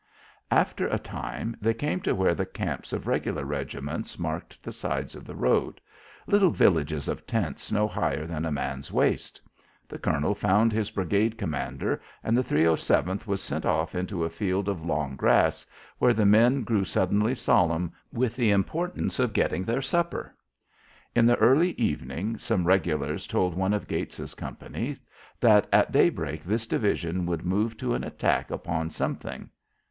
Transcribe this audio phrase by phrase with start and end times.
[0.49, 5.15] After a time they came to where the camps of regular regiments marked the sides
[5.15, 5.79] of the road
[6.25, 9.39] little villages of tents no higher than a man's waist.
[9.87, 14.67] The colonel found his brigade commander and the 307th was sent off into a field
[14.67, 15.67] of long grass,
[15.99, 20.33] where the men grew suddenly solemn with the importance of getting their supper.
[21.13, 24.97] In the early evening some regulars told one of Gates's companies
[25.39, 29.47] that at daybreak this division would move to an attack upon something.